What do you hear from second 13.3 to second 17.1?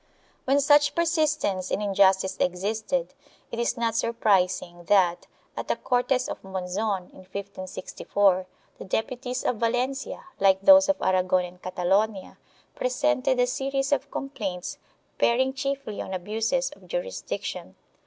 a series of complaints, bearing chiefly on abuses of